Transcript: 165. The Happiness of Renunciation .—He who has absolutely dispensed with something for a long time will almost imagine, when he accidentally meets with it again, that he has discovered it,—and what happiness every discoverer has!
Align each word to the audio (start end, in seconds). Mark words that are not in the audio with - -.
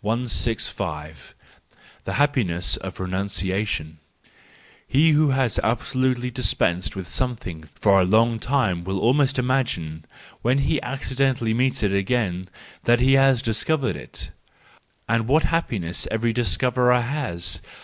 165. 0.00 1.34
The 2.04 2.12
Happiness 2.12 2.76
of 2.76 3.00
Renunciation 3.00 3.98
.—He 4.88 5.10
who 5.10 5.30
has 5.30 5.58
absolutely 5.58 6.30
dispensed 6.30 6.94
with 6.94 7.08
something 7.08 7.64
for 7.64 7.98
a 8.00 8.04
long 8.04 8.38
time 8.38 8.84
will 8.84 9.00
almost 9.00 9.40
imagine, 9.40 10.04
when 10.40 10.58
he 10.58 10.80
accidentally 10.82 11.52
meets 11.52 11.82
with 11.82 11.92
it 11.92 11.98
again, 11.98 12.48
that 12.84 13.00
he 13.00 13.14
has 13.14 13.42
discovered 13.42 13.96
it,—and 13.96 15.26
what 15.26 15.42
happiness 15.42 16.06
every 16.12 16.32
discoverer 16.32 17.00
has! 17.00 17.60